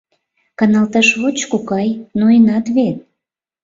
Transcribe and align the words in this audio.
Каналташ 0.59 1.09
воч, 1.21 1.37
кокай, 1.51 1.89
ноенат 2.19 2.65
вет. 2.75 2.97